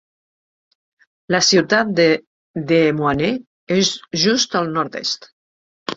La 1.35 1.41
ciutat 1.49 1.91
de 1.99 2.07
Des 2.71 2.89
Moines 3.03 3.45
és 3.79 3.93
just 4.23 4.61
al 4.61 4.73
nord-est. 4.79 5.33